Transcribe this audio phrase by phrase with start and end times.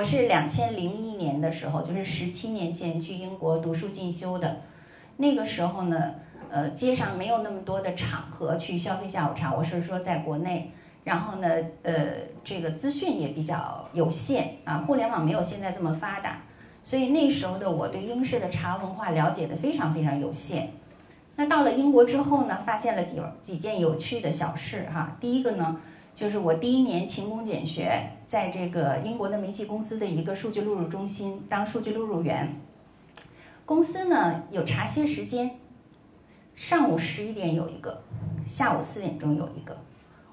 [0.00, 4.62] 我是两千零一年的时候，就是十七年前去英国读书进修的。
[5.18, 6.14] 那个时候呢，
[6.50, 9.54] 呃，街上没有那么多的场合去消费下午茶。
[9.54, 10.72] 我是说在国内，
[11.04, 11.46] 然后呢，
[11.82, 11.92] 呃，
[12.42, 16.44] 这个资讯也比较有限啊，互联网没有现在这么发达，
[16.82, 20.70] 所以那时候的我对英式的茶文化了解的非常非常有限。
[21.36, 25.18] 那到了英国之后呢，发现了几几件有趣的小事哈。
[25.20, 25.78] 第一个呢，
[26.14, 32.60] 就是我第一年勤工俭学，在这个英国的煤气公司的一个数据录入中心当数据录入员。
[33.64, 35.58] 公司呢有茶歇时间，
[36.54, 38.02] 上午十一点有一个，
[38.46, 39.78] 下午四点钟有一个。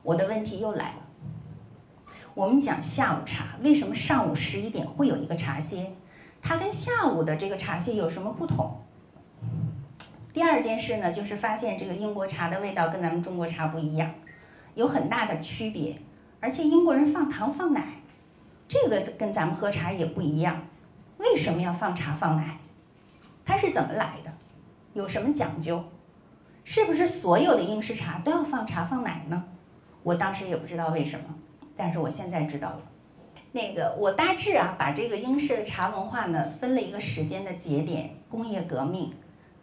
[0.04, 5.94] 我的问题又来了，我们讲下午茶，为什么上午十一点会有一个茶歇？
[6.42, 8.84] 它跟下午的这个茶歇有什么不同？
[10.34, 14.12] 第二件事呢，就是发现这个英国茶的味道跟咱们中国茶不一样，
[14.78, 15.98] 有很大的区别。
[16.40, 17.96] 而且英国人放糖放奶，
[18.68, 20.62] 这个跟咱们喝茶也不一样。
[21.18, 22.60] 为什么要放茶放奶？
[23.44, 24.32] 它是怎么来的？
[24.94, 25.84] 有什么讲究？
[26.64, 29.46] 是不是所有的英式茶都要放茶放奶呢？
[30.04, 31.26] 我当时也不知道为什么，
[31.76, 32.82] 但是我现在知道了。
[33.54, 39.12] 那个我大致啊，把这个英式茶文化呢，分了一个时间的节点——工业革命。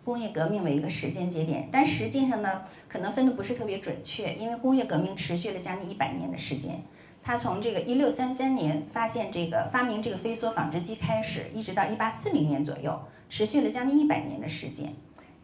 [0.05, 6.83] 工业革命为一个时间节点，但实际上呢，可能分的不是特别准确，因为工业革命持续了将近一百年的时间。
[7.23, 14.93] 它从这个一六三三年发现这个发明这个飞梭纺织机开始，一直到一八四零年左右，持续了将近一百年的时间。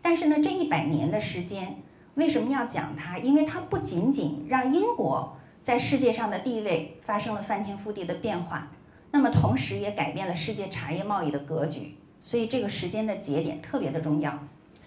[0.02, 1.76] 但是呢，这一百年的时间
[2.16, 3.18] 为什么要讲它？
[3.18, 8.70] 因为它不仅仅让英国在世界上的地位发生了翻天覆地的变化，
[9.10, 11.94] 那么同时也改变了世界茶叶贸易的格局。
[12.22, 14.38] 所以这个时间的节点特别的重要。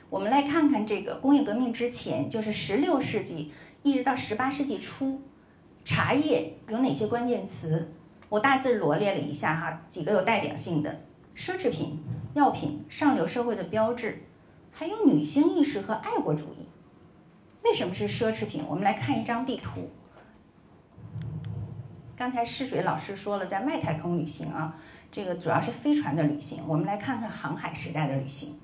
[0.10, 5.22] 我们来看看这个工业革命之前，就是十六世纪一直到十八世纪初，
[5.84, 7.92] 茶叶有哪些关键词？
[8.30, 11.02] 我大致罗列了一下哈，几个有代表性的：
[11.36, 12.00] 奢侈品、
[12.36, 14.24] 药品、上流社会的标志，
[14.72, 16.68] 还有女性意识和爱国主义。
[17.64, 18.64] 为什么是奢侈品？
[18.68, 19.90] 我们来看一张地图。
[22.16, 24.80] 刚才试水老师说了，在外太空旅行啊。
[25.14, 28.60] 这个主要是飞船的旅行，我们来看看航海时代的旅行。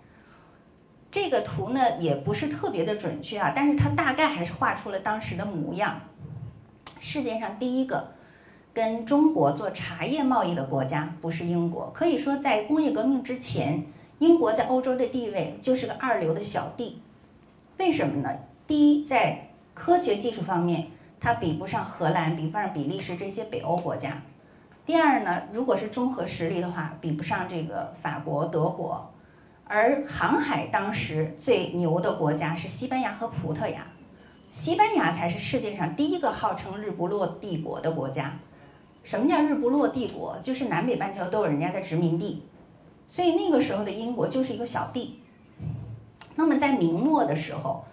[1.12, 6.02] 这个图呢也不是特别的准确啊，但是它大概还是画出了当时的模样。
[7.00, 8.14] 世界上第一个
[8.74, 13.86] 跟中国做茶叶贸易的国家不是英国，可以说在工业革命之前，
[14.18, 17.00] 英国在欧洲的地位就是个二流的小弟。
[17.78, 18.36] 为什么呢？
[18.66, 20.88] 第一，在科学技术方面，
[21.20, 24.24] 它比不上荷兰，比不上比利时这些北欧国家。
[24.90, 29.14] 第二呢，如果是综合实力的话，比不上这个法国、德国，
[29.66, 33.86] 而航海当时最牛的国家是西班牙和葡萄牙，
[34.50, 38.34] 西班牙才是世界上第一个号称“日不落帝国”的国家。
[39.04, 40.36] 什么叫“日不落帝国”？
[40.42, 42.42] 就是南北半球都有人家的殖民地，
[43.06, 45.22] 所以那个时候的英国就是一个小弟。
[46.34, 47.86] 那么在明末的时候。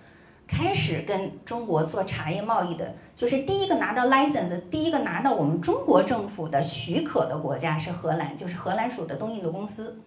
[0.47, 10.01] 开始跟中国做茶叶贸易的，就是第一个拿到 license，第一个拿到我们中国政府的许可的国家是荷兰，就是荷兰属的东印度公司。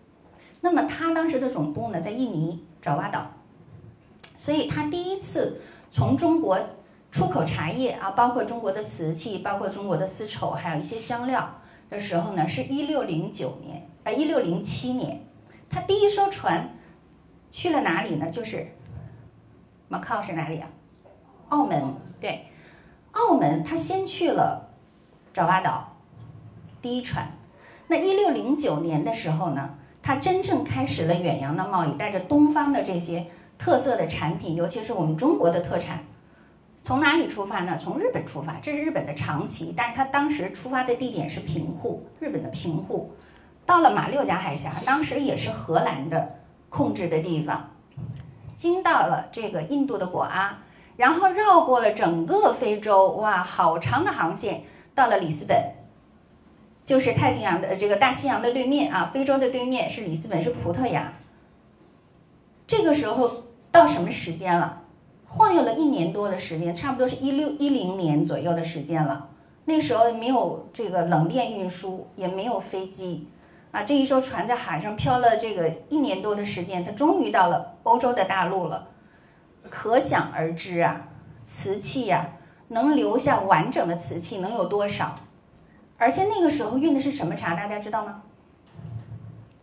[0.61, 3.31] 那么他当时的总部呢在印尼爪哇岛，
[4.37, 5.61] 所以他第一次
[5.91, 6.57] 从中国
[7.11, 11.57] 出口茶叶啊，包括中国的瓷器，包括中国的丝绸，还有一些香料
[11.89, 15.21] 的时候呢，是一六零九年，呃，一六零七年，
[15.69, 16.77] 他第一艘船
[17.51, 18.29] 去了哪里呢？
[18.29, 18.65] 就是。
[19.89, 20.69] 马靠是哪里啊？
[21.49, 22.45] 澳门，对，
[23.13, 24.69] 澳门他先去了
[25.33, 25.97] 爪哇岛，
[26.79, 27.27] 第一船。
[27.87, 33.25] 那一六零九年的时候呢，他真正开始了远洋的贸易，带着东方的这些
[33.57, 36.03] 特色的产品，尤其是我们中国的特产。
[36.83, 37.75] 从哪里出发呢？
[37.79, 43.11] 从日本出发，这是日本的长崎，但是他当时出发的地点是平户，日本的平户。
[43.65, 46.35] 到了马六甲海峡，当时也是荷兰的
[46.69, 47.71] 控制的地方。
[48.59, 50.57] 经到了这个印度的果阿，
[50.97, 55.57] 然后绕过了整个非洲，哇，好长的航线，到了里斯本，
[56.83, 61.13] 就是太平洋的这个大西洋的对面啊，非洲的对面是里斯本，是葡萄牙。
[62.67, 63.31] 这个时候
[63.71, 64.81] 到什么时间了？
[65.25, 69.29] 晃悠了一年多的时间，差不多是一六一零年左右的时间了。
[69.63, 73.29] 那时候没有这个冷链运输，也没有飞机。
[73.71, 78.87] 啊，这一艘船在海上漂了这个一年多的时间，它终于到了欧洲的大陆了。
[79.69, 81.07] 可想而知啊，
[81.43, 82.31] 瓷器呀，
[82.69, 85.13] 能留下完整的瓷器能有多少？
[85.99, 87.53] 而且那个时候运的是什么茶？
[87.53, 88.23] 大家知道吗？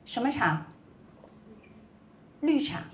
[0.05, 0.67] 什么茶？
[2.41, 2.85] 绿茶。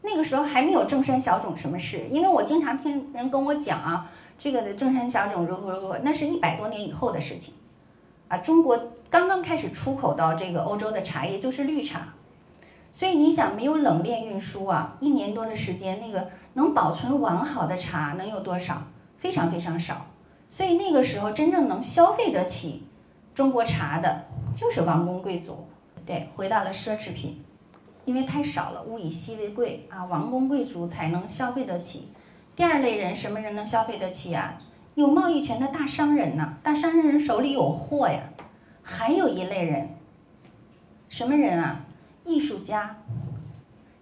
[0.00, 7.52] 那个时候还没有正山小种什么事，因为我经常听人跟我讲啊，这个的正山小种如何如何，那是一百多年以后的事情。
[8.28, 8.93] 啊，中国。
[9.14, 12.08] 刚刚开始出口到这个欧洲的茶叶就是绿茶，
[12.90, 18.82] 所以你想没有冷链运输啊，一年多的时间，那个能保存完好的茶能有多少？
[19.16, 20.06] 非常非常少。
[20.48, 22.82] 所以那个时候真正能消费得起
[23.36, 24.24] 中国茶的，
[24.56, 25.64] 就是王公贵族。
[26.04, 27.40] 对，回到了奢侈品，
[28.04, 32.08] 因为太少了，物以稀为贵啊，王公贵族才能消费得起。
[32.56, 34.60] 第二类人，什么人能消费得起啊？
[34.96, 38.18] 有贸易权的大商人呐，大商人手里有货呀。
[38.84, 39.88] 还有一类人，
[41.08, 41.80] 什么人啊？
[42.24, 42.96] 艺术家。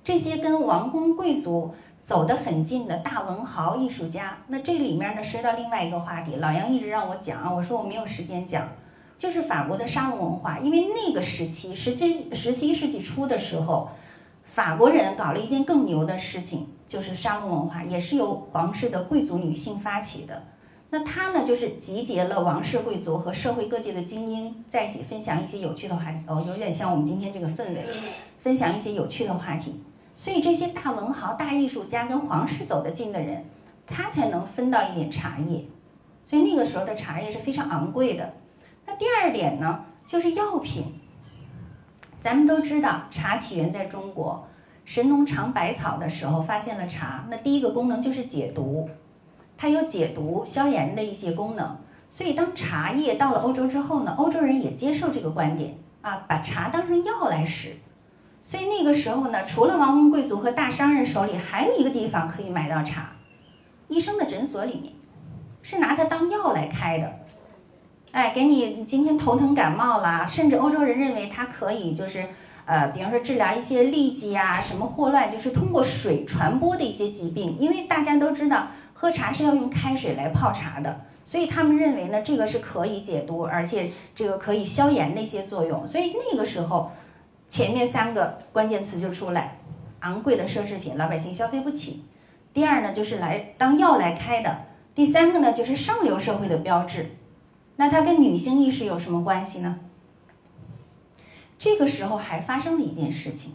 [0.05, 1.73] 这些跟王公贵族
[2.05, 4.39] 走得很近的大文豪、艺术家。
[4.49, 6.37] 那这里面呢，涉及到另外一个话题。
[6.37, 8.69] 老杨一直让我讲啊，我说我没有时间讲，
[9.17, 10.59] 就是法国的沙龙文化。
[10.59, 13.89] 因为那个时期，十七十七世纪初的时候，
[14.45, 16.67] 法国人搞了一件更牛的事情。
[16.89, 20.43] 就是沙龙文化，也是由皇室的贵族女性发起的。
[20.95, 26.19] 那他呢，就是集结了王室贵族和社会各界的精英在一起分享一些有趣的话题。
[26.27, 27.87] 哦，有点像我们今天这个氛围，
[28.39, 29.83] 分享一些有趣的话题。
[30.15, 33.43] 所以这些大文豪、大艺术家跟皇室走得近的人，
[33.87, 35.65] 他才能分到一点茶叶。
[36.27, 38.35] 所以那个时候的茶叶是非常昂贵的。
[38.85, 40.85] 那第二点呢，就是药品。
[42.21, 44.47] 咱们都知道，茶起源在中国。
[44.85, 47.25] 神农尝百草的时候，发现了茶。
[47.31, 48.91] 那第一个功能就是解毒，
[49.63, 51.77] 它有解毒消炎的一些功能。
[52.11, 57.77] 所以当茶叶到了欧洲之后呢，欧洲人也接受这个观点啊，把茶当成药来使。
[58.43, 63.13] 所以那个时候呢，除了王公贵族和大商人手里，还有一个地方可以买到茶，
[63.87, 64.95] 医生的诊所里面，
[65.63, 67.13] 是拿它当药来开的。
[68.11, 72.27] 哎，给你今天头疼感冒啦，甚至欧洲人认为它可以就是。
[72.65, 77.59] 呃，比方说治疗一些痢疾啊，什么霍乱，就是通过水传播的一些疾病。
[77.59, 78.69] 因为大家都知道，
[79.03, 85.85] 喝茶是要用开水来泡茶的，所以他们认为呢，这个是可以解毒，而且这个可以消炎的一些作用。
[85.85, 86.93] 所以那个时候，
[87.49, 89.59] 前面三个关键词就出来：
[90.03, 92.05] 昂贵的奢侈品，老百姓消费不起；
[92.55, 94.49] 第二呢，就是来当药来开的；
[94.95, 97.17] 第三个呢，就是上流社会的标志。
[97.75, 99.81] 那它跟女性意识有什么关系呢？
[101.59, 103.55] 这个时候还发生了一件事情，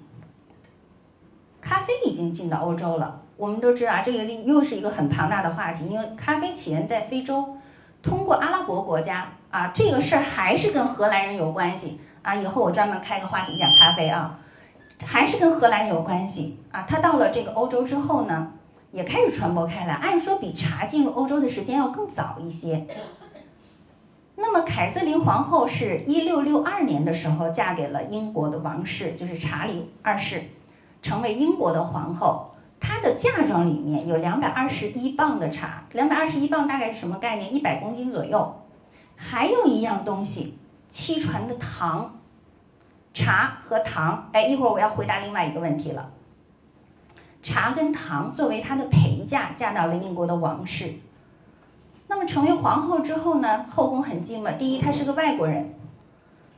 [1.62, 3.22] 咖啡已经进到欧洲了。
[3.38, 7.58] 我们都知道啊，这个又是一个很庞大的话题，因为咖啡起源在非洲，
[8.02, 12.34] 通过阿拉伯国家啊，这个事儿还是跟荷兰人有关系啊。
[12.34, 14.40] 以后我专门开个话题讲咖啡啊，
[15.06, 16.84] 还是跟荷兰人有关系啊。
[16.90, 18.54] 它到了这个欧洲之后呢，
[18.92, 22.88] 也开始传播开来，按说比茶进入欧洲的时间要更早一些。
[24.36, 30.42] 那么凯瑟琳皇后是一六六二年的时候嫁给了英国的王室，就是查理二世，
[31.04, 32.52] 成为英国的皇后。
[32.80, 37.54] 她的嫁妆里面有两百二十一磅的茶，两百二十一磅大概是什么概念？
[37.54, 38.62] 一百公斤左右。
[39.16, 40.60] 还有一样东西，
[40.90, 42.20] 七传的糖，
[43.14, 44.30] 茶和糖。
[44.32, 46.12] 哎，一会儿我要回答另外一个问题了。
[47.42, 50.94] 茶跟糖作为她的陪嫁，嫁到了英国的王室。
[52.08, 54.56] 那么成为皇后之后呢，后宫很寂寞。
[54.58, 55.74] 第一，她是个外国人，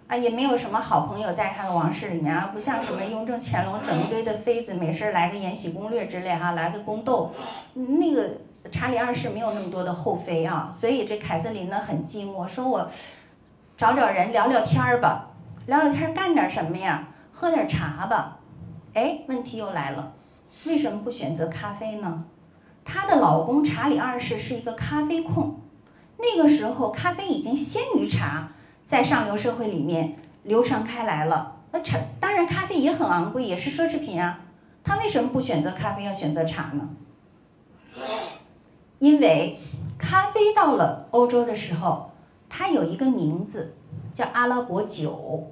[0.09, 7.31] 啊，也没有什么好朋友在他的王室里面啊，不像什么雍正、乾隆整一堆的妃子，没事来个《延禧攻略》之类哈，来个宫斗。
[7.75, 8.27] 那个
[8.71, 12.89] 查理二世没有那么多的后妃啊，所以这凯瑟琳呢很寂寞，说我
[13.77, 15.27] 找找人聊聊天儿吧，
[15.67, 17.09] 聊聊天干点什么呀？
[17.31, 18.39] 喝点茶吧。
[18.95, 20.13] 哎，问题又来了，
[20.66, 22.25] 为什么不选择咖啡呢？
[22.83, 25.59] 她的老公查理二世是一个咖啡控，
[26.18, 28.54] 那个时候咖啡已经先于茶
[28.89, 31.57] 在上流社会里面流传开来了。
[31.71, 34.39] 那茶当然咖啡也很昂贵，也是奢侈品啊。
[34.83, 36.89] 他为什么不选择咖啡，要选择茶呢？
[38.97, 39.59] 因为
[39.99, 42.09] 咖啡到了欧洲的时候，
[42.49, 43.75] 它有一个名字
[44.11, 45.51] 叫阿拉伯酒。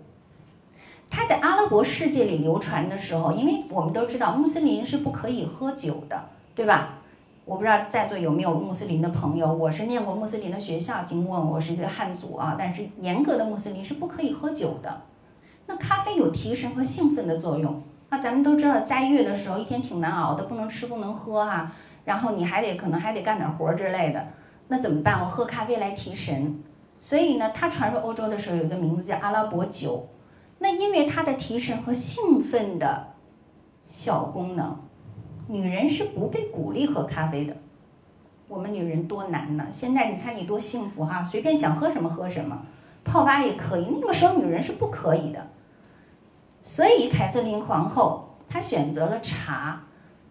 [1.08, 6.20] 它在阿拉伯世界里流传的时候，因为我们都知道穆斯林是不可以喝酒的，
[6.56, 6.96] 对吧？
[7.48, 15.04] 我不知道在座有没有穆斯林的朋友，我是念过穆斯林的学校，尽管我是一个汉族啊，但是严格的穆斯林是不可以喝酒的。
[15.66, 21.72] 那咖啡有提神和兴奋的作用，那咱们都知道斋月的时候一天挺难熬的，不能吃不能喝哈，
[22.04, 24.28] 然后你还得可能还得干点活之类的，
[24.68, 25.22] 那怎么办？
[25.22, 26.62] 我喝咖啡来提神。
[27.00, 30.10] 所以呢，它传入欧洲的时候有一个名字叫阿拉伯酒，
[30.60, 33.08] 那因为它的提神和兴奋的
[33.88, 34.78] 小功能。
[35.48, 37.56] 女人是不被鼓励喝咖啡的，
[38.48, 39.66] 我们女人多难呢？
[39.72, 42.66] 现在你看你多幸福哈，随便想喝什么喝什么，
[43.04, 43.88] 泡吧也可以。
[43.90, 45.48] 那个时候女人是不可以的，
[46.64, 49.84] 所以凯瑟琳皇后她选择了茶，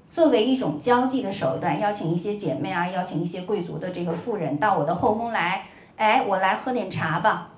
[0.08, 7.52] 作为一种交际的手段，邀请一些姐妹啊，邀请一些贵族的这个妇人到我的后宫来，哎，我来喝点茶吧。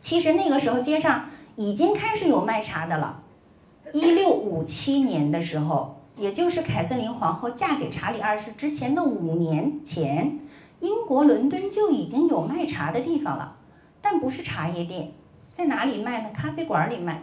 [0.00, 1.26] 其实那个时候街上
[1.56, 3.20] 已经开始有卖茶的了。
[3.92, 10.38] 一六五七年的时候，也就是凯瑟琳皇后嫁给查理二世之前的五年前，
[10.80, 13.56] 英国伦敦就已经有卖茶的地方了，
[14.00, 15.12] 但不是茶叶店，
[15.52, 16.30] 在哪里卖呢？
[16.34, 17.22] 咖啡馆里卖。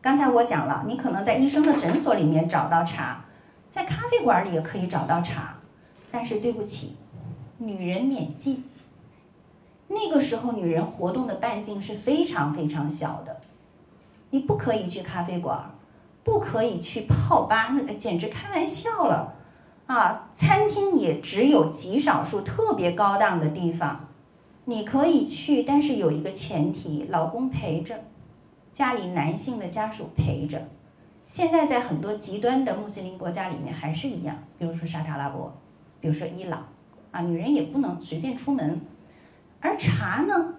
[0.00, 3.24] 刚才我讲了，你可能在医生的诊所里面找到茶，
[3.70, 5.56] 在咖啡馆里也可以找到茶，
[6.10, 6.96] 但是对不起，
[7.58, 8.64] 女人免进。
[9.88, 13.40] 那个时候，女人活动的半径是非常非常小的，
[14.30, 15.69] 你不可以去咖啡馆，
[16.22, 19.34] 不可以去泡吧，那个简直开玩笑了
[19.86, 20.28] 啊！
[20.32, 24.08] 餐厅也只有极少数特别高档的地方，
[24.66, 27.98] 你可以去，但是有一个前提，老公陪着。
[28.72, 30.68] 家里男性的家属陪着，
[31.26, 35.52] 现在在很多极端的穆斯林国家里面还是一样，比如说沙特阿拉伯，
[36.00, 36.64] 比如说伊朗，
[37.10, 38.80] 啊，女人也不能随便出门，
[39.60, 40.54] 而茶呢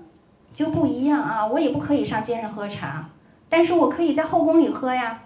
[0.54, 3.10] 就不一样啊，我也不可以上街上喝茶，
[3.48, 5.24] 但是我可以在后宫里喝呀，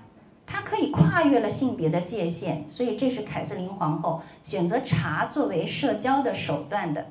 [0.48, 7.08] 它可以跨越了性别的界限，所以这是凯瑟琳皇后选择茶作为社交的手段的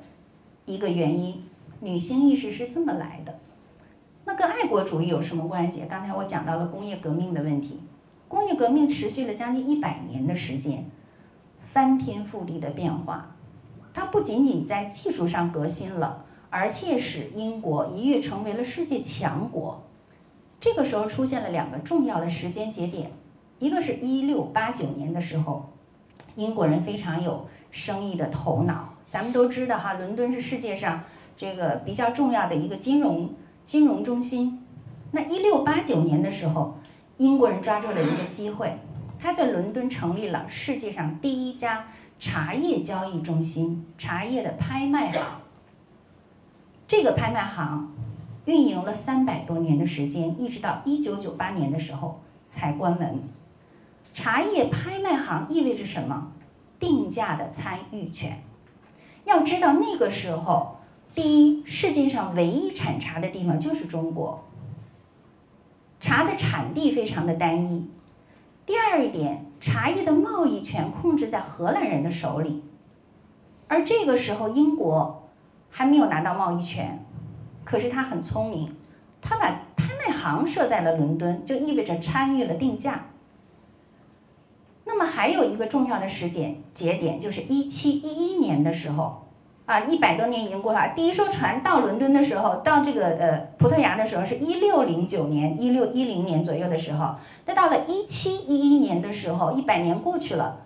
[0.65, 1.43] 一个原因，
[1.81, 3.39] 女性意识是这么来的。
[4.23, 5.83] 那跟爱国主义有什么关系？
[5.89, 7.81] 刚才我讲到了工业革命的问题，
[8.27, 10.85] 工业革命持续了将近一百年的时间，
[11.71, 13.35] 翻天覆地的变化，
[13.93, 19.83] 它不仅仅在技术上革新了，而且使英国一跃成为了世界强国。
[20.59, 23.11] 这个时候出现了两个重要的时间节点，
[23.65, 25.73] 一个是一六八九年的时候，
[26.35, 31.01] 英国人非常有生意的头脑，咱们都知道哈，伦敦是世界上
[31.35, 33.33] 这个比较重要的一个金融。
[33.63, 34.63] 金融中心，
[35.13, 36.75] 那一六八九年的时候，
[37.17, 38.77] 英国人抓住了一个机会，
[39.19, 41.87] 他在伦敦成立了世界上第一家
[42.19, 45.21] 茶叶交易中心——茶叶的拍卖行。
[46.87, 47.91] 这个拍卖行
[48.45, 53.23] 运营了三百多年的时间，一直到一九九八年的时候才关门。
[54.15, 56.31] 茶叶拍卖行意味着什么？
[56.79, 58.41] 定价的参与权。
[59.25, 60.77] 要知道那个时候。
[61.13, 64.43] 第一，世界上唯一产茶的地方就是中国，
[66.01, 67.89] 茶的产地非常的单一。
[68.65, 72.63] 第二一点，茶叶的贸易权控制在荷兰人的手里，
[73.69, 75.29] 而这个时候英国
[75.69, 77.05] 还没有拿到贸易权，
[77.63, 78.75] 可是他很聪明，
[79.21, 83.05] 他把拍卖行设在了伦敦，就意味着参与了定价。
[84.97, 89.23] 那么还有一个重要的时间节点，就是一七一一年的时候。
[89.65, 90.93] 啊，一百多年已经过去了。
[90.95, 97.15] 第一艘船到伦敦的时候，到这个呃葡萄牙的时候是一六零九年、一六一零年左右的时候。
[97.45, 100.59] 那到了一七一一年的时候，一百年过去了，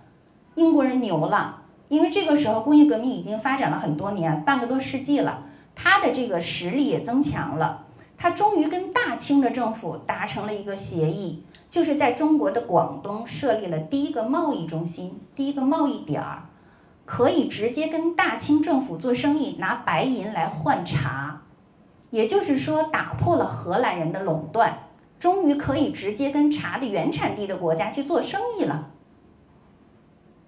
[0.53, 7.85] 英国人牛了，因为这个时候工业革命已经发展了很多年，半个多世纪了，他的这个实力也增强了。
[8.21, 16.43] 他终于跟大清的政府达成了一个协议，就是在中国的广东设立了第一个贸易中心，第一个贸易点儿。
[17.05, 21.41] 可以直接跟大清政府做生意，拿白银来换茶，
[22.11, 24.77] 也就是说打破了荷兰人的垄断，
[25.19, 28.91] 终于可以直接跟茶的原产地的国家去做生意了。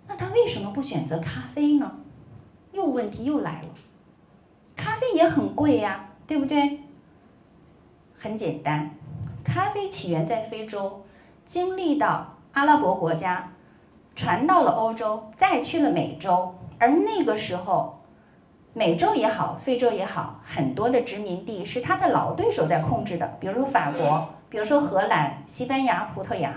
[0.08, 1.94] 那他为什么不选择咖啡呢？
[2.74, 3.70] 又问题又来了，
[4.76, 6.81] 咖啡也很贵呀，对不对？
[8.24, 8.92] 很简单，
[9.44, 11.02] 咖啡起源在非洲，
[11.44, 13.50] 经历到阿拉伯国家。
[14.16, 18.04] 传到了欧洲，再去了美洲，而那个时候，
[18.74, 26.54] 美洲也好，非洲也好，很多的殖民地是他的老对手在控制的，比如说法国，比如说荷兰、西班牙、葡萄牙。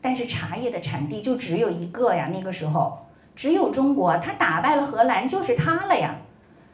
[0.00, 6.16] 但是茶叶的产地就只有一个呀，那个时候只有中国，他打败了荷兰就是他了呀。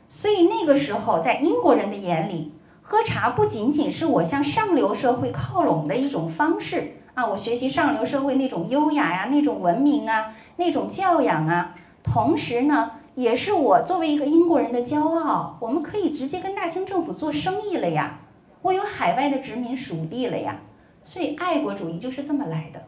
[0.09, 2.54] 所以那个时候，在英国人的眼里，
[2.86, 6.98] 喝茶不仅仅是我向上流社会靠拢的一种方式。
[7.14, 15.56] 啊，我学习上流社会那种优雅呀，那种文明啊，那种教养啊，同时呢，也是我作为一个英国人的骄傲。
[15.60, 18.18] 我们可以直接跟大清政府做生意了呀，
[18.60, 20.58] 我有海外的殖民属地了呀。
[21.02, 22.82] 所以爱国主义就是这么来的，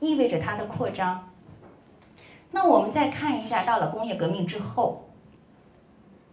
[0.00, 1.30] 意味着它的扩张。
[2.50, 5.04] 那我们再看一下，到了工业革命之后，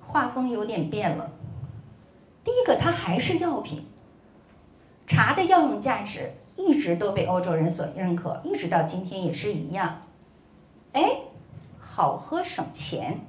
[0.01, 1.29] 画风有点变了。
[2.47, 3.83] 第一个，它还是药品，
[5.05, 6.31] 茶的药用价值。
[6.55, 10.01] 一直都被欧洲人所认可，一直到今天也是一样。
[10.93, 11.19] 哎，
[11.77, 13.19] 好喝省钱。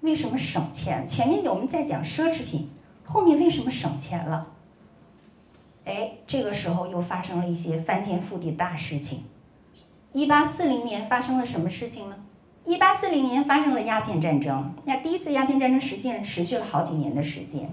[0.00, 1.06] 为什么省钱？
[1.06, 2.70] 前面我们在讲奢侈品，
[3.04, 4.46] 后面为什么省钱了？
[5.84, 9.24] 哎，这个时候又发生了一些翻天覆地大事情。
[10.12, 12.16] 一八四零年发生了什么事情呢？
[12.64, 14.74] 一八四零年发生了鸦片战争。
[14.84, 17.72] 那第一次鸦片战争实际上持续了好几年的时间。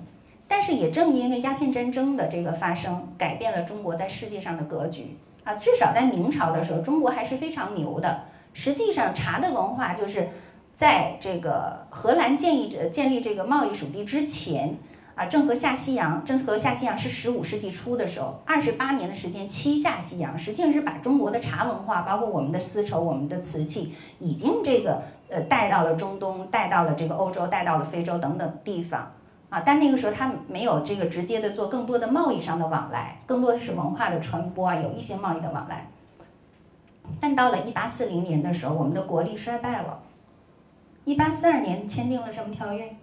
[0.56, 5.56] 但是也正因为鸦片战争的这个发生，改变了中国在世界上的格局啊。
[5.56, 8.26] 至少在明朝的时候，中国还是非常牛的。
[8.54, 10.30] 实际上，茶的文化就是
[10.76, 14.78] 在这个荷兰建立建立这个贸易属地之前。
[15.16, 29.12] 啊，郑和下西洋，郑和下西洋是十五世纪初的时候，二十八年的时间，七下西洋，实际上是把中国的茶文化，包括我们的丝绸、我们的瓷器，已经这个呃带到了中东，带到了这个欧洲，带到了非洲等等地方
[29.54, 29.64] 啊。
[29.66, 35.88] 但那个时候他没有这个直接的做更多的贸易上的往来，更多的是文化的传播啊，有一些贸易的往来。
[37.20, 40.00] 但到了一八四零年的时候，我们的国力衰败了。
[41.06, 42.96] 一八四二年签订了什么条约？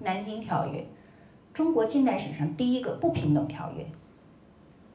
[0.00, 0.86] 南京条约，
[1.52, 3.84] 中国近代史上第一个不平等条约，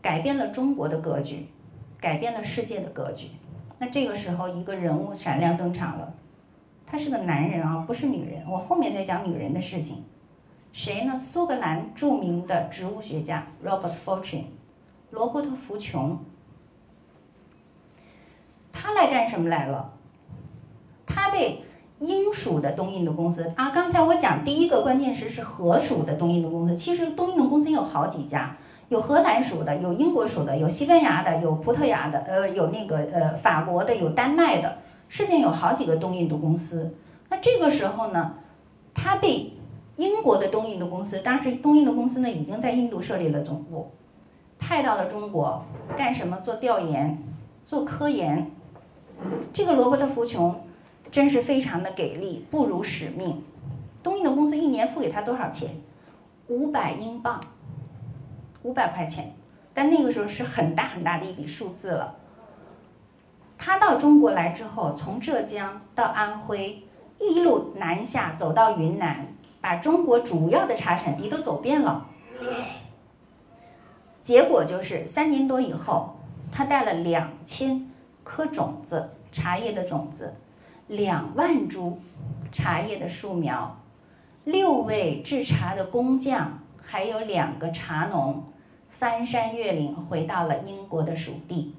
[0.02, 1.48] 改变了中国的格局，
[2.00, 3.28] 改变了世界的格局。
[3.80, 6.14] 那这个时候，一个人物闪亮登场了，
[6.90, 8.44] 他是个男人啊，不是女人。
[8.50, 10.04] 我后面再讲女人的事情。
[10.72, 11.18] 谁呢？
[11.18, 14.44] 苏格兰著名的植物学家 Robert Fortune，
[15.12, 16.20] 罗伯特·福琼。
[18.72, 19.94] 他来干什么来了？
[21.06, 21.64] 他被。
[22.02, 28.56] 英属的东印度公司啊，刚才我讲第一个关键词是荷属的东印度公司，其实东印度公司有好几家，
[28.88, 34.78] 有荷兰属的，有英国属的，有西班牙的，有葡萄牙的，呃，有那个呃法国的，有丹麦的，
[35.10, 36.96] 世界有好几个东印度公司。
[37.28, 38.36] 那这个时候呢，
[38.94, 39.52] 他被
[39.98, 43.92] 英国的东印度公司，当时东印度公司呢已经在印度设立了总部，
[44.58, 45.66] 派到了中国
[45.98, 46.38] 干什么？
[46.38, 47.22] 做调研，
[47.66, 48.50] 做科研。
[49.52, 50.62] 这个罗伯特·福琼。
[51.12, 53.42] 真是非常的给力，不辱使命。
[54.04, 55.72] 东印度公司一年付给他多少钱？
[56.50, 57.42] 五百英镑，
[58.62, 59.34] 五百块钱。
[59.74, 62.16] 但那个时候是很大很大的一笔数字了。
[63.60, 66.82] 他到中国来之后，从浙江到安徽，
[67.20, 69.28] 一路南下走到云南，
[69.60, 72.08] 把中国主要的茶产地都走遍了。
[74.22, 76.16] 结果就是三年多以后，
[76.54, 77.92] 他带了两千
[78.24, 80.34] 颗种子，茶叶的种子。
[80.88, 82.00] 两万株
[82.52, 83.78] 茶叶的树苗，
[84.46, 88.46] 六位制茶的工匠，还有两个茶农，
[88.90, 91.76] 翻山越岭回到了英国的属地，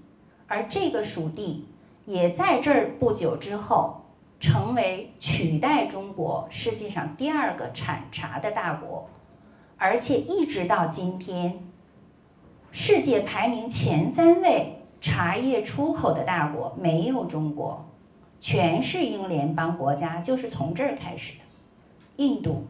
[0.50, 1.64] 而这个属地
[2.06, 4.02] 也在这儿不久之后，
[4.40, 9.08] 成为取代中国世界上第二个产茶的大国，
[9.78, 11.60] 而且一直到今天，
[12.72, 17.86] 世界排名前三位茶叶出口的大国没有中国。
[18.40, 21.44] 全是英联邦国家，就是从这儿开始的。
[22.16, 22.66] 印度、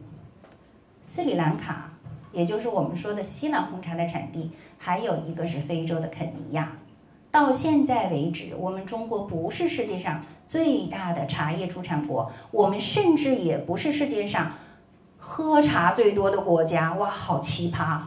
[1.03, 1.93] 斯里兰卡，
[2.31, 6.77] 也就是我们说的西南红茶的产地，还有一个是非洲的肯尼亚。
[7.31, 14.51] 到现在为止，我们中国不是世界上最大的茶叶出产国，我们甚至也不是世界上
[15.17, 16.93] 喝茶最多的国家。
[16.95, 18.01] 哇，好奇葩！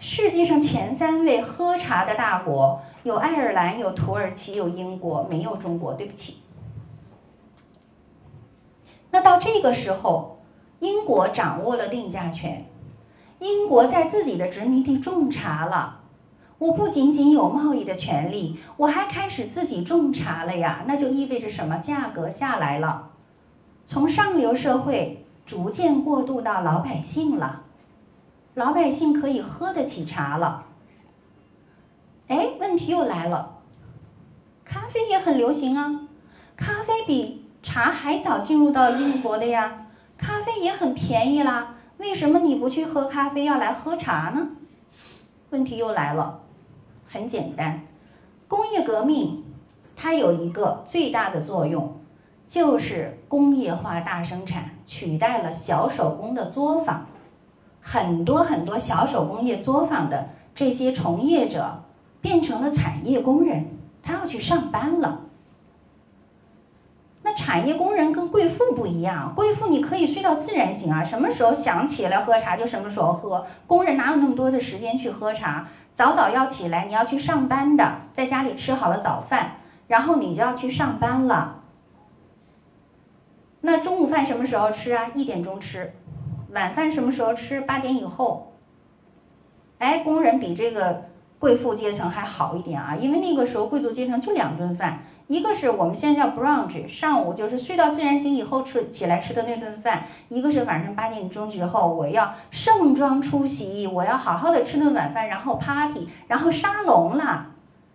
[0.00, 5.94] 世界上前三位喝茶的大国有爱尔兰、有土耳其、有英国，没有中国。
[5.94, 6.38] 对不起。
[9.12, 10.40] 那到这个时候，
[10.80, 12.66] 英国掌握了定价权，
[13.38, 16.00] 英国在自己的殖民地种茶了。
[16.58, 20.84] 我不仅仅有贸易的权利，我还开始自己种茶了呀。
[20.86, 21.78] 那就意味着什么？
[21.78, 23.10] 价格下来了，
[23.84, 27.62] 从上流社会逐渐过渡到老百姓了，
[28.54, 30.66] 老百姓可以喝得起茶了。
[32.28, 33.58] 哎，问题又来了，
[34.64, 36.08] 咖啡也很流行啊，
[36.56, 37.42] 咖啡比。
[37.64, 39.86] 茶还早进入到英国的呀，
[40.18, 44.48] 咖啡也很便宜啦，为什么你不去喝咖啡，要来喝茶呢？
[45.48, 46.42] 问题又来了，
[47.14, 47.82] 很简单，
[48.48, 49.44] 工业革命
[49.94, 52.00] 它有一个最大的作用，
[52.48, 57.06] 就是工业化大生产取代了小手工的作坊，
[57.80, 61.84] 很多很多小手工业作坊的这些从业者
[62.20, 63.68] 变成了产业工人，
[64.02, 65.20] 他要去上班了。
[67.22, 73.46] 那产业工人跟贵妇不一样，贵妇你可以睡到自然醒啊，什么时候想起来喝茶就什么时候喝。
[73.68, 75.68] 工人哪有那么多的时间去喝茶？
[75.94, 79.52] 早早要起来，你要去上班的，在家里吃好了早饭，
[79.86, 81.60] 然后你就要去上班了。
[83.60, 85.10] 那中午饭什么时候吃啊？
[85.14, 85.92] 一点钟吃。
[86.52, 87.60] 晚饭什么时候吃？
[87.60, 88.52] 八点以后。
[89.78, 91.04] 哎，工人比这个
[91.38, 95.00] 贵妇阶层还好一点啊，因为那个时候贵族阶层就两顿饭。
[95.26, 107.46] 一个是我们现在叫 brunch，上午就是睡到自然醒以后吃起来吃的那顿饭；一个是晚上八点钟之后，我要盛装出席，我要好好的吃顿晚饭，然后 party，然后沙龙了。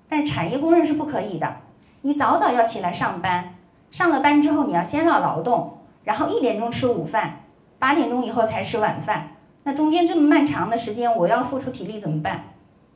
[0.08, 1.58] 但产业工人是不可以的，
[2.02, 3.54] 你早早要起来上班，
[3.92, 7.44] 上了班之后你要先要劳动，然后一点钟吃午饭，
[7.78, 9.36] 八点钟以后才吃晚饭。
[9.63, 12.46] 那中间这么漫长的时间，我要付出体力怎么办？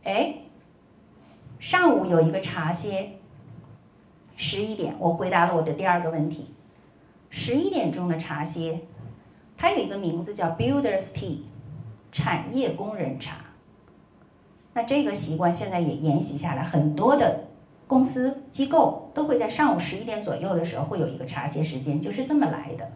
[0.04, 0.38] 哎，
[1.60, 3.12] 上午有一个茶歇，
[4.36, 6.54] 十一点，我回答了我的第二个问题。
[7.30, 8.82] 十一点钟的茶歇，
[9.58, 11.39] 它有一个名字叫 Builders Tea，
[12.12, 13.38] 产业工人茶。
[14.74, 17.46] 那这个习惯现在也沿袭下来，很多的
[17.88, 22.91] 公司机构都会在上午十一点左右的时候会有一个茶歇时间，就是这么来的。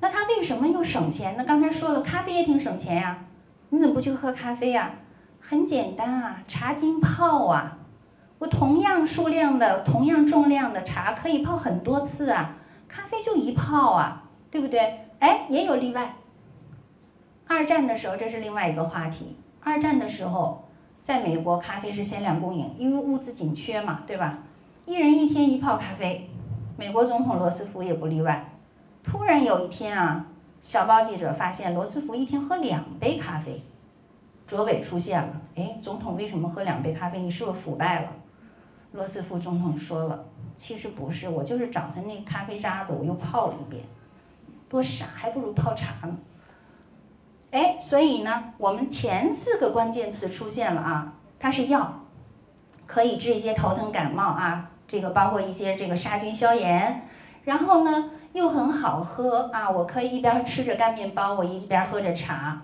[0.00, 1.44] 那它为什么又省钱呢？
[1.44, 3.26] 刚才说了，咖啡也挺省钱呀，
[3.68, 4.94] 你怎么不去喝咖啡呀？
[5.40, 7.78] 很简单啊，茶精泡啊，
[8.42, 12.56] 我同样数量的、同样重量的茶可以泡很多次啊，
[12.88, 14.98] 咖啡就一泡啊，对不对？
[15.20, 16.16] 哎，也有例外。
[17.46, 19.36] 二战的时候，这是另外一个话题。
[19.62, 20.64] 二战的时候，
[21.04, 24.40] 在美国咖啡是限量供应，因为物资紧缺嘛，对吧？
[24.86, 26.28] 一人一天一泡咖啡，
[26.76, 28.48] 美国总统罗斯福也不例外。
[29.04, 30.26] 突然有一天啊，
[30.60, 33.62] 小报记者发现罗斯福一天喝两杯咖啡。
[34.48, 37.20] 卓伟出现了，哎，总统为什么喝两杯咖啡？
[37.20, 38.08] 你是不是腐败了？
[38.92, 40.24] 罗斯福总统说了，
[40.56, 43.82] 其实不是，我就是早晨那咖啡渣子我又泡了一遍，
[44.68, 46.16] 多傻，还不如泡茶呢。
[47.50, 52.02] 哎，所以呢，我们前四个关键词出现了啊，它是药，
[52.86, 57.08] 可以治一些头疼感冒啊，这个包括一些这个杀菌消炎，
[57.44, 62.62] 然后呢又很好喝啊，我可以一边吃着干面包，我一边喝着茶，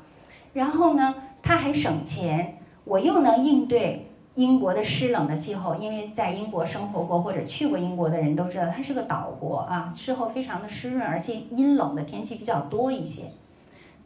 [0.53, 1.15] 然后呢。
[1.41, 4.08] 它还省钱，我又能应对
[4.39, 13.33] 英国的湿冷的气候，因为在英国生活过或者去过英国的人都知道，它是个岛国啊，气候非常的湿润，而且阴冷的天气比较多一些。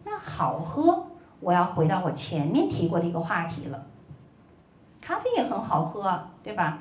[0.05, 1.09] 那好喝，
[1.41, 3.85] 我要回到我前面提过的一个话题了，
[5.03, 6.79] 咖啡也很好喝，对吧？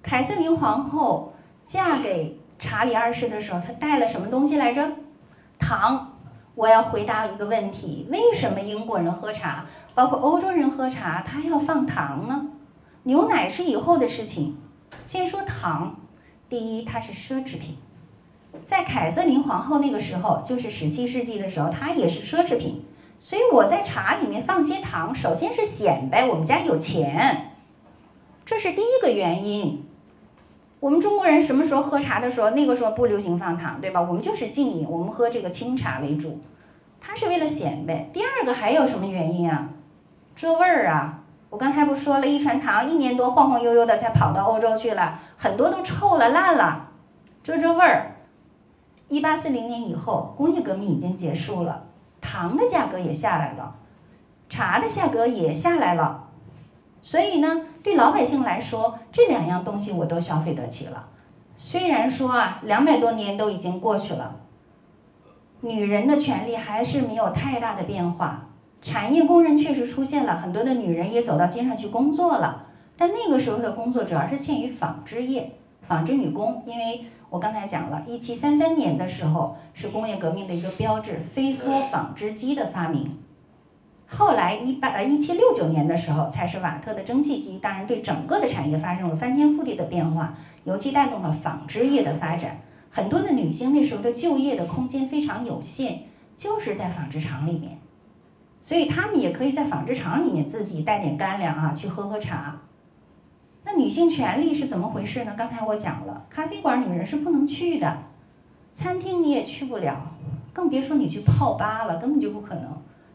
[0.00, 1.32] 凯瑟琳皇后
[1.66, 4.92] 嫁给查理二世的时候，她带了什么东西来着？
[5.58, 6.12] 糖。
[6.54, 12.46] 我要回答一个问题：为什么英国人喝茶，包括欧洲人喝茶，他要放糖呢？
[13.06, 14.56] 牛奶是以后的事情。
[15.04, 16.00] 先说糖，
[16.48, 17.76] 第一，它是奢侈品，
[18.64, 22.84] 在凯瑟琳皇后那个时候，就是十七世纪的时候，它也是奢侈品。
[23.20, 27.52] 所以我在茶里面放些糖，首先是显摆我们家有钱，
[28.44, 29.84] 这是第一个原因。
[30.80, 34.02] 我们中国人什么时候喝茶的时候，那个时候不流行放糖，对吧？
[34.02, 36.40] 我们就是静饮，我们喝这个清茶为主。
[37.00, 38.10] 它是为了显摆。
[38.12, 39.68] 第二个还有什么原因啊？
[40.34, 41.22] 这味儿啊！
[41.56, 46.88] 我刚才不说了一船糖，一年多晃晃悠悠的才跑到欧洲去了，很多都臭了烂了，
[47.42, 48.16] 这这味儿。
[49.08, 51.84] 一八四零年以后，工业革命已经结束了，
[52.20, 53.74] 糖的价格也下来了，
[54.50, 56.24] 茶的价格也下来了，
[57.00, 57.62] 所以呢？
[57.82, 61.08] 对老百姓来说，这两样东西我都消费得起了。
[61.56, 64.36] 虽然说啊，两百多年都已经过去了，
[65.62, 68.42] 女人的权利还是没有太大的变化。
[68.82, 76.62] 产业工人确实出现了很多的女人也走到街上去工作了，但那个时候的工作主要是限于纺织业，纺织女工。
[76.66, 83.18] 因为我刚才讲了，一七三三年的时候是工业革命的一个标志，飞梭纺织机的发明。
[84.08, 92.60] 后来一八呃一七六九年的时候，才是瓦特的蒸汽机，当然对整个的产业发生了翻天覆地的变化，尤其带动了纺织业的发展。
[92.92, 96.04] 很多的女性那时候的就业的空间非常有限，
[96.36, 97.75] 就是在纺织厂里面，
[98.66, 102.56] 所以他们也可以在纺织厂里面自己带点干粮啊，去喝喝茶。
[103.62, 105.34] 那女性权利是怎么回事呢？
[105.38, 107.98] 刚才我讲了，咖啡馆女人是不能去的，
[108.74, 110.10] 餐厅你也去不了，
[110.52, 112.64] 更别说你去泡吧了，根本就不可能。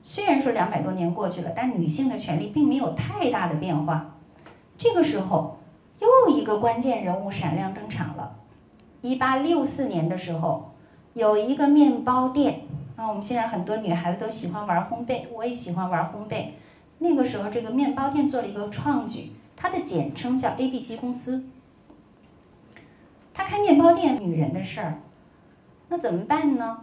[0.02, 4.16] 虽然说两百多年过去了，但女性的权利并没有太大的变化。
[4.78, 5.60] 这个时候，
[6.00, 8.38] 又一个关键人物闪亮登场了。
[9.02, 10.72] 一八六四年的时候，
[11.14, 12.62] 有一个面包店
[13.02, 16.50] 啊，我们现在很多女孩子都喜欢玩烘焙，我也喜欢玩烘焙。
[17.00, 21.44] 那个时候，这个面包店做了一个创举，它的简称叫 ABC 公司。
[23.34, 25.00] 他开面包店，女人的事儿，
[25.90, 26.82] 那怎么办呢？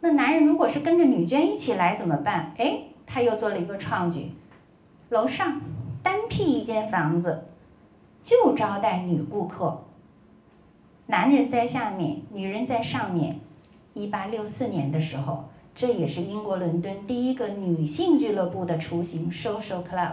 [0.00, 2.52] 那男人如果是跟着女眷一起来怎么办？
[2.58, 4.32] 哎，他又做了一个创举，
[5.08, 5.62] 楼上
[6.02, 7.46] 单辟一间房子，
[8.22, 9.82] 就招待女顾客。
[11.06, 13.40] 男人在下面，女人在上面。
[13.94, 20.12] 一八六四年的时候，这也是英国伦敦第一个女性俱乐部的雏形，Social Club，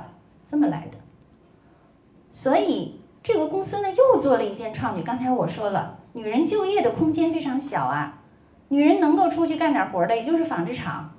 [0.50, 0.98] 这么来的。
[2.32, 5.04] 所以这个公司呢，又做了一件创举。
[5.04, 8.18] 刚才我说了，女人就业的空间非常小啊。
[8.70, 11.14] 女人能够出去干点活的，也就是纺织厂，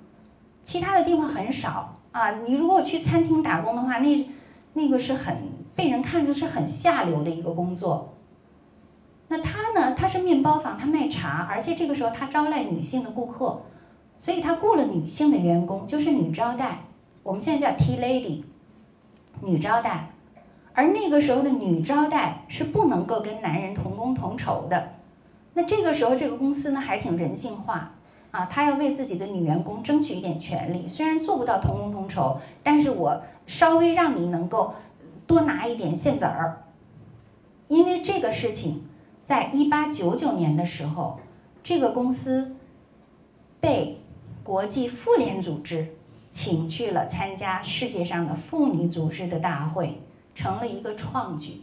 [0.64, 2.31] 其他的地方很少啊。
[2.31, 4.31] 你如果去餐厅打工的话，那
[4.72, 5.37] 那个是很
[5.76, 8.14] 被人看出是很下流的一个工作。
[9.28, 9.94] 那他呢？
[9.94, 13.62] 他是面包房，他卖茶，而且这个时候他招来女性的顾客，
[14.22, 16.78] 所以他雇了女性的员工，就是女招待，
[17.24, 18.44] 我们现在叫 Tea Lady，
[19.40, 20.11] 女招待。
[20.74, 24.90] 而那个时候的女招待是不能够跟男人同工同酬的。
[25.54, 27.94] 那这个时候，这个公司呢还挺人性化
[28.30, 30.88] 啊，他要为自己的女员工争取一点权利。
[30.88, 34.74] 虽然做不到同工同酬，但是我稍微让你能够
[35.26, 36.62] 多拿一点现子儿。
[37.66, 38.85] 因为这个事情，
[39.24, 41.18] 在一八九九年的时候，
[41.64, 42.54] 这个公司
[43.58, 43.98] 被
[44.42, 45.94] 国际妇联组织
[46.31, 50.00] 请去了参加世界上的妇女组织的大会。
[50.35, 51.61] 成了一个创举，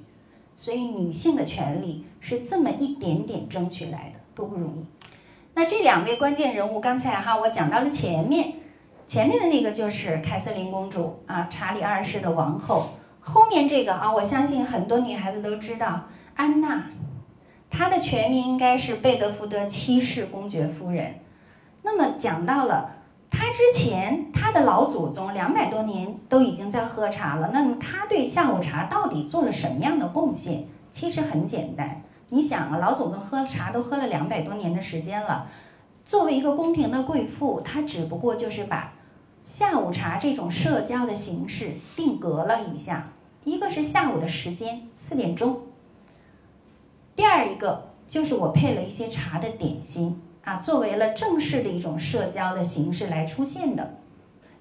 [0.56, 5.08] 所以女性的权利是这么一点点争取来的，多不容易。
[5.56, 8.58] 那这两位关键人物，刚才哈我讲到了前面，
[9.08, 12.89] 前面的那个就是凯瑟琳公主啊，查理二世的王后。
[13.22, 16.92] 后面这个啊，我相信很多女孩子都知道，安娜，
[17.72, 21.15] 她的全名应该是贝德福德七世公爵夫人。
[21.82, 22.96] 那么讲到了。
[23.32, 27.52] 他之前，他的老祖宗两百多年都已经在喝茶了。
[27.54, 30.65] 那么他对下午茶到底做了什么样的贡献？
[30.92, 35.48] 其实很简单，你想啊，老祖宗喝茶都喝了两百多年的时间了。
[36.06, 38.94] 作为一个宫廷的贵妇，她只不过就是把
[39.46, 43.10] 下午茶这种社交的形式定格了一下。
[43.44, 45.62] 一个是下午的时间四点钟，
[47.15, 50.20] 第二一个就是我配了一些茶的点心。
[50.50, 53.98] 啊，作为了正式的一种社交的形式来出现的。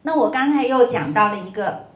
[0.03, 1.87] 那我刚才又讲到了一个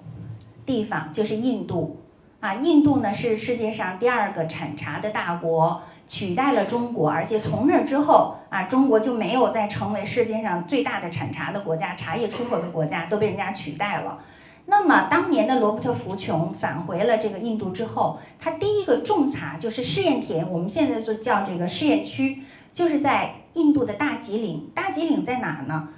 [0.65, 1.99] 地方，就是印度。
[2.41, 14.21] 啊，印度呢是世界上第二个产茶的大国，取代了中国，而且从那之后啊，中国就没有再成为世界上最大的产茶的国家，茶叶出口的国家都被人家取代了。
[14.65, 23.35] 那么当年的罗伯特·福琼返回了这个印度之后，他第一个种茶就是试验田，我们现在就叫这个试验区，就是在。
[23.55, 25.89] 印度的大吉岭，大吉岭在哪呢？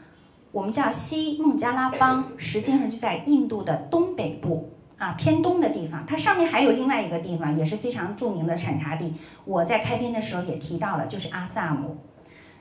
[0.53, 6.05] 我们叫西孟加拉邦，实际上就在印度的东北部啊，偏东的地方。
[6.07, 9.15] 它上面还有另外一个地方，也是非常著名的产茶地。
[9.45, 11.97] 我在开篇的时候也提到了，就是阿萨姆。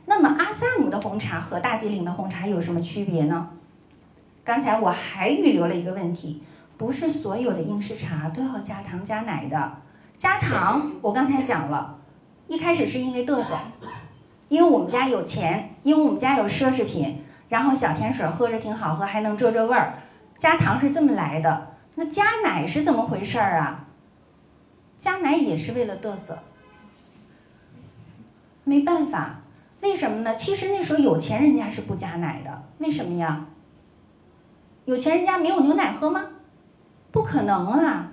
[0.06, 3.50] 那么阿萨姆的红茶和大吉岭的红茶有什么区别呢？
[4.44, 6.44] 刚才我还预留了一个问题，
[6.78, 9.72] 不是所有的英式茶都要加糖加奶的。
[10.18, 12.00] 加糖，我刚才讲了，
[12.48, 13.56] 一开始是因为嘚瑟。
[14.54, 19.96] 因为我们家有钱，因为我们家有奢侈品，然后小甜水喝着挺好喝，还能遮遮味儿。
[20.38, 23.88] 加糖是这么来的，那加奶是怎么回事儿啊？
[25.00, 26.38] 加奶也是为了嘚瑟，
[28.64, 29.40] 没办法，
[29.82, 30.36] 为什么呢？
[30.36, 33.48] 其实那时候有钱人家是不加奶的，为什么呀？
[34.86, 36.26] 有钱人家没有牛奶喝吗？
[37.12, 38.12] 不可能啊。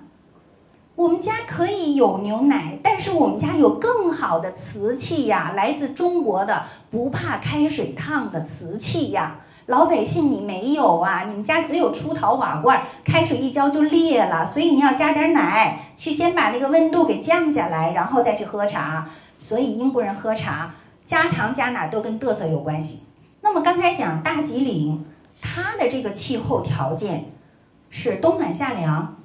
[0.95, 9.37] 我们家可以有牛奶，但是我们家有更好的瓷器呀，来自中国的不怕开水烫的瓷器呀。
[9.67, 11.23] 老百姓你没有啊？
[11.29, 19.09] 你们家只有出陶瓦罐，开水一浇就裂了，所以你要加点奶，去先把那个温度给降下来，然后再去喝茶。
[19.37, 20.75] 所以英国人喝茶
[21.05, 23.03] 加糖加奶都跟嘚瑟有关系。
[23.41, 25.05] 那么刚才讲大吉岭，
[25.41, 27.31] 它的这个气候条件
[27.89, 29.15] 是冬暖夏凉。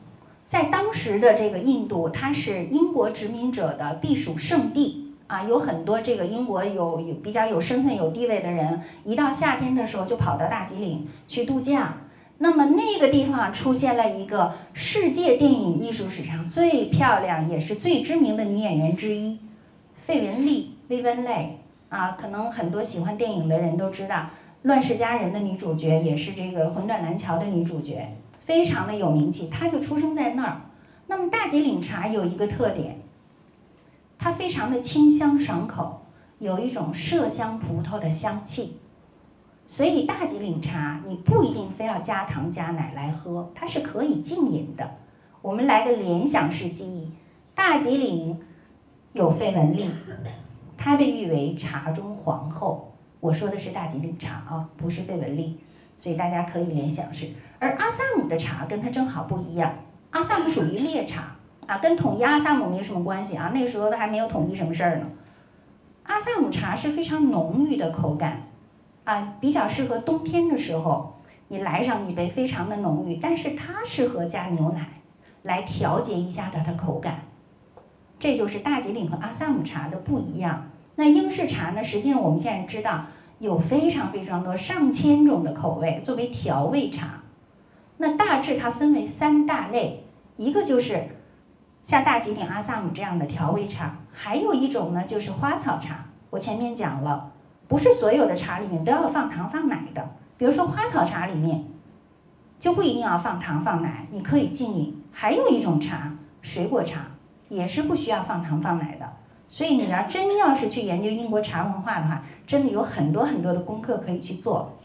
[0.49, 11.95] 在当时的这个印度，它是英国殖民者的避暑胜地啊，有很多这个英国有有比较有身份、有地位的人，一到夏天的时候就跑到大吉岭去度假。
[12.39, 19.39] 那么那个地方出现了一个世界电影艺术史上最漂亮也是最知名的女演员之一，
[20.05, 21.47] 费雯丽 （Vivian l e
[21.89, 24.15] 啊，可能很多喜欢电影的人都知道，
[24.63, 28.17] 《乱世佳人》的女主角也是这个《魂断蓝桥》的女主角。
[28.47, 30.63] 非常的有名气，他就出生在那儿。
[31.09, 33.01] 那么大吉岭茶有一个特点，
[34.19, 36.03] 它非常的清香爽口，
[36.39, 38.79] 有一种麝香葡萄的香气。
[39.67, 44.89] 所以大吉岭茶你不一定非要加糖加奶来喝，它是可以静饮的。
[45.43, 47.11] 我们来个联想式记忆：
[47.55, 48.41] 大吉岭
[49.13, 49.91] 有费雯丽，
[50.77, 52.93] 她被誉为茶中皇后。
[53.19, 55.59] 我说的是大吉岭茶啊，不是费雯丽，
[55.99, 57.29] 所以大家可以联想式。
[57.59, 59.73] 而阿萨姆的茶跟它正好不一样，
[60.11, 65.07] 阿萨姆属于烈茶啊，跟统一阿萨姆没什么关系啊，那时候都还没有统一什么事儿呢。
[66.05, 68.43] 阿萨姆茶是非常浓郁的口感，
[69.05, 74.87] 啊，比较适合冬天的时候，你来上一杯非常的浓郁，但是它适合加牛奶
[75.43, 77.23] 来调节一下它的口感，
[78.19, 80.69] 这就是大吉岭和阿萨姆茶的不一样。
[80.95, 83.07] 那英式茶呢，实际上我们现在知道
[83.39, 87.21] 有非常非常多上千种的口味作为调味茶。
[87.99, 90.05] 那大致它分为三大类，
[90.37, 91.09] 一个就是
[91.83, 96.05] 像大吉岭阿萨姆这样的调味茶，还有一种呢就是花草茶。
[96.31, 97.33] 我前面讲了，
[97.69, 100.11] 不是所有的茶里面都要放糖放奶的。
[100.37, 101.65] 比如说花草茶里面，
[102.61, 105.03] 就不一定要放糖放奶，你可以禁饮。
[105.11, 107.01] 还有一种茶，水果茶，
[107.49, 109.11] 也是不需要放糖放奶的。
[109.49, 114.77] 所以你要真要是去研究英国茶文化的话，真的有很多很多的功课可以去做。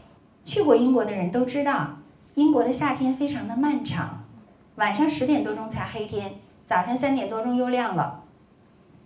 [0.44, 1.88] 去过英国的人都知道，
[2.34, 4.24] 英国的夏天非常的漫长，
[4.76, 6.32] 晚上十点多钟才黑天，
[6.64, 8.22] 早晨三点多钟又亮了。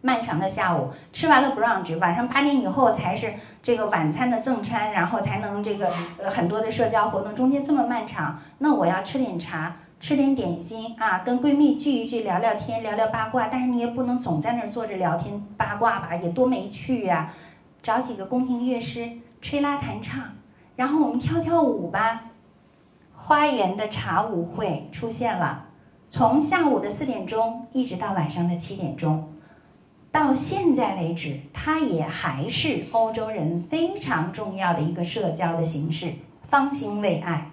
[0.01, 3.35] 漫长的下午，吃完了 brunch，晚上八点以后才是
[3.65, 17.35] 这个晚餐的正餐，然后才能这个呃很多的社交活动，中间这么漫长，那我要吃点茶，吃点点心啊，跟闺蜜聚一聚，聊聊天，聊聊八卦，但是你也不能总在那儿坐着聊天八卦吧，也多没趣呀。
[17.83, 19.11] 找几个宫廷乐师
[19.41, 20.23] 吹拉弹唱，
[20.77, 22.23] 然后我们跳跳舞吧。
[23.27, 25.65] 花园的茶舞会出现了，
[26.09, 29.33] 从下午的四点钟一直到晚上的七点钟。
[30.13, 36.13] 到现在为止，它也还是欧洲人非常重要的一个社交的形式。
[36.45, 37.51] 方兴未艾。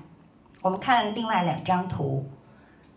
[0.61, 2.23] 我们看另外两张图，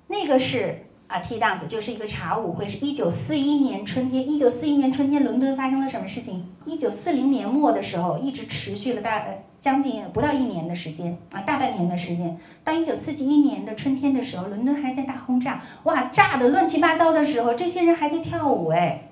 [0.08, 4.28] 那个是啊，Tea Dance，就是一个茶舞会，是一九四一年春天。
[4.28, 6.44] 一九四一年春天，伦敦发生了什么事情？
[6.64, 12.36] 一九四零年末的时候，一直持续了大概将近不到一年的时间啊，大半年的时间。
[12.64, 19.02] 到一九四一年的春天的时候，伦敦还在大轰炸，哇，炸的乱七八糟的时候，这些人还在跳舞哎。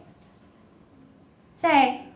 [1.54, 2.06] 在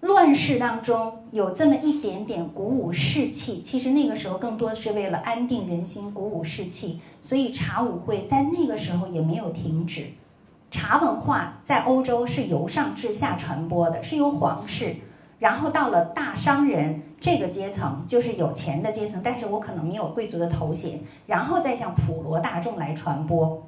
[0.00, 10.06] 乱世当中有这么一点点鼓舞士气，其实那个时候更多的是为了安定人心、鼓舞士气，所以茶舞会在那个时候也没有停止。
[10.70, 14.96] 茶文化在欧洲是由上至下传播的，是由皇室，
[15.38, 23.66] 然后到了大商人这个阶层，就是有钱的阶层，但是我可能没有贵族的头衔，然后再向普罗大众来传播。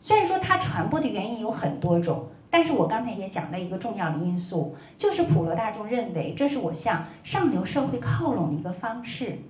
[0.00, 2.28] 虽然说它传播的原因有很多种。
[2.58, 9.40] 但是我刚才也讲了一个重要的因素，就是普罗大众认为这是我向上流社会靠拢的一个方式。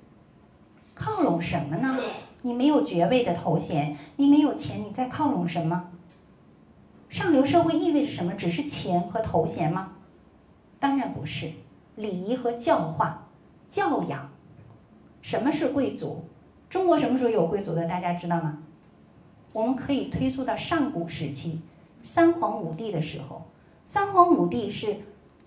[0.93, 1.97] 靠拢什么呢？
[2.43, 5.91] 你没有爵位的头衔，你没有钱，你在靠拢什么？
[7.09, 8.33] 上流社会意味着什么？
[8.33, 9.93] 只是钱和头衔吗？
[10.81, 11.53] 当然不是，
[11.95, 13.29] 礼仪和教化、
[13.69, 14.29] 教养。
[15.23, 16.25] 什么是贵族？
[16.69, 17.87] 中国什么时候有贵族的？
[17.87, 18.59] 大家知道吗？
[19.53, 21.61] 我们可以推溯到上古时期。
[22.07, 23.43] 三皇五帝的时候，
[23.85, 24.97] 三皇五帝是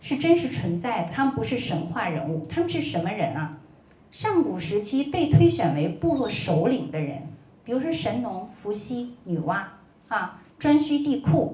[0.01, 3.57] 是真实存在的，他们不是神话人物，他们是什么人啊？
[4.11, 7.23] 上古时期被推选为部落首领的人，
[7.63, 9.63] 比如说神农、伏羲、女娲
[10.09, 11.53] 啊，颛顼、帝喾，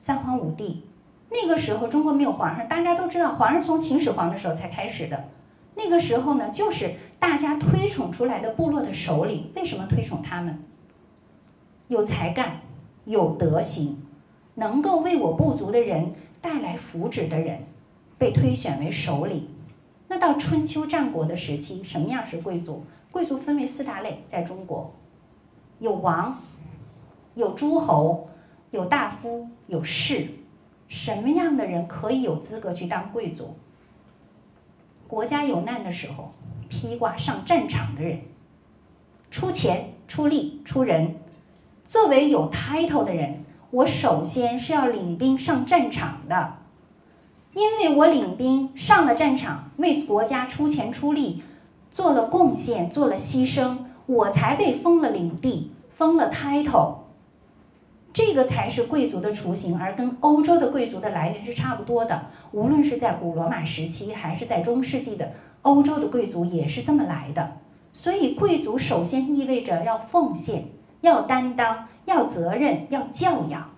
[0.00, 0.84] 三皇五帝。
[1.30, 5.28] 那个时候中国没有皇上，大家都知道，皇上从秦始皇的时候才开始的。
[5.76, 9.52] 那个时候呢，就是大家推崇出来的部落的首领。
[9.54, 10.64] 为什么推崇他们？
[11.86, 12.60] 有才干，
[13.04, 14.02] 有德行。
[14.60, 17.62] 能够为我部族的人带来福祉的人，
[18.18, 19.48] 被推选为首领。
[20.06, 22.84] 那到春秋战国的时期，什么样是贵族？
[23.10, 24.92] 贵族分为四大类，在中国，
[25.78, 26.38] 有王，
[27.34, 28.28] 有诸侯，
[28.70, 30.26] 有大夫，有士。
[30.88, 33.56] 什么样的人可以有资格去当贵族？
[35.08, 36.34] 国家有难的时候，
[36.68, 38.20] 披挂上战场的人，
[39.30, 41.14] 出钱、出力、出人，
[41.86, 43.42] 作为有 title 的人。
[43.70, 46.54] 我首先是要领兵上战场的，
[47.54, 51.42] 因为我领兵上了战场，为国家出钱出力，
[51.92, 56.94] 做了贡献，做了牺牲，我才被封了领地，封了 title。
[58.12, 62.26] 这个才是贵族的雏形，而跟欧洲的贵族的来源是差不多的。
[62.50, 65.30] 无论是在古罗马时期，还是在中世纪的
[65.62, 67.52] 欧洲的贵族，也是这么来的。
[67.92, 70.64] 所以，贵族首先意味着要奉献，
[71.02, 71.86] 要担当。
[72.04, 73.70] 要责任，要教养，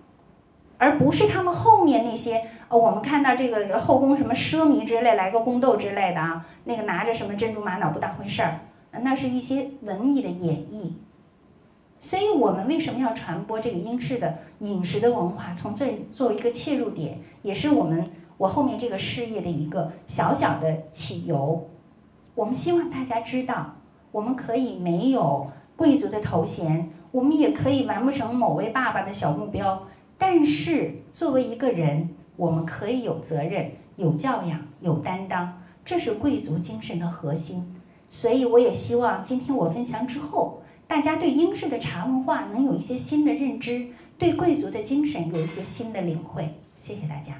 [0.77, 8.59] 而不是他们后面那些呃，我们看到这个后宫什么奢靡之类，来个宫斗之类的啊，那个拿着什么珍珠玛瑙不当回事儿，
[9.01, 10.93] 那是一些文艺的演绎。
[11.99, 15.53] 所以我们为什么要传播这个英式的饮食的文化？
[15.55, 21.69] 从这作为一个切入点，也是我们我后面这个事业的一个小小的起由。
[22.35, 23.75] 我们希望大家知道，
[24.11, 26.89] 我们可以没有贵族的头衔。
[27.13, 29.83] 我们也可以完不成某位爸爸的小目标，
[30.17, 37.75] 但是作为一个人，我们可以有责任、有教养、有担当，这是贵族精神的核心。
[38.09, 46.49] 所以，我也希望今天我分享之后，大家对英式的茶文化能有一些新的认知，对贵族的精神有一些新的领会。
[46.79, 47.33] 谢谢大家。